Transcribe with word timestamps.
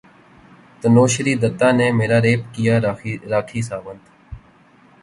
تنوشری 0.81 1.33
دتہ 1.43 1.69
نے 1.77 1.87
میرا 1.99 2.19
ریپ 2.25 2.41
کیا 2.53 2.75
راکھی 3.31 3.61
ساونت 3.69 4.03